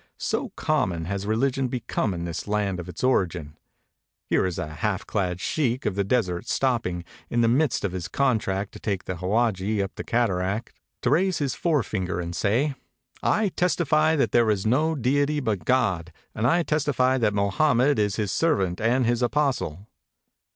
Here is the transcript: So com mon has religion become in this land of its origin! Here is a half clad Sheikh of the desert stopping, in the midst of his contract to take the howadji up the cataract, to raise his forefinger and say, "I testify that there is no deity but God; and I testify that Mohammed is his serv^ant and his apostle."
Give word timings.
So 0.17 0.49
com 0.55 0.89
mon 0.89 1.05
has 1.05 1.27
religion 1.27 1.67
become 1.67 2.11
in 2.15 2.25
this 2.25 2.47
land 2.47 2.79
of 2.79 2.89
its 2.89 3.03
origin! 3.03 3.55
Here 4.25 4.47
is 4.47 4.57
a 4.57 4.65
half 4.77 5.05
clad 5.05 5.39
Sheikh 5.39 5.85
of 5.85 5.93
the 5.93 6.03
desert 6.03 6.47
stopping, 6.47 7.03
in 7.29 7.41
the 7.41 7.47
midst 7.47 7.85
of 7.85 7.91
his 7.91 8.07
contract 8.07 8.71
to 8.71 8.79
take 8.79 9.03
the 9.05 9.17
howadji 9.17 9.79
up 9.79 9.93
the 9.93 10.03
cataract, 10.03 10.73
to 11.03 11.11
raise 11.11 11.37
his 11.37 11.53
forefinger 11.53 12.19
and 12.19 12.35
say, 12.35 12.73
"I 13.21 13.49
testify 13.49 14.15
that 14.15 14.31
there 14.31 14.49
is 14.49 14.65
no 14.65 14.95
deity 14.95 15.39
but 15.39 15.65
God; 15.65 16.11
and 16.33 16.47
I 16.47 16.63
testify 16.63 17.19
that 17.19 17.35
Mohammed 17.35 17.99
is 17.99 18.15
his 18.15 18.31
serv^ant 18.31 18.81
and 18.81 19.05
his 19.05 19.21
apostle." 19.21 19.85